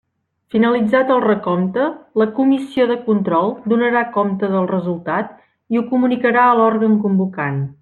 [0.53, 1.89] Finalitzat el recompte,
[2.21, 5.37] la Comissió de control donarà compte del resultat
[5.77, 7.65] i ho comunicarà a l'òrgan convocant.